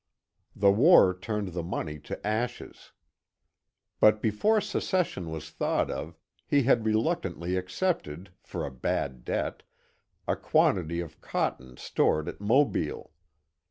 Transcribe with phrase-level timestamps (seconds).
[0.55, 2.91] The war turned the money to ashes.
[3.99, 8.65] But before secession MY FATHER'S EXPERIENCES 301 was thought of he had reluctantly accepted, for
[8.65, 9.61] a bad debt,
[10.27, 13.11] a quantity of cotton stored at Mobile.